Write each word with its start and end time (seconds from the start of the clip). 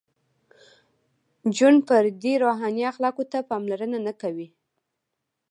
•جن 1.55 1.75
فردي 1.87 2.33
روحاني 2.43 2.83
اخلاقو 2.91 3.23
ته 3.31 3.37
پاملرنه 3.49 3.97
نهکوي. 4.07 4.47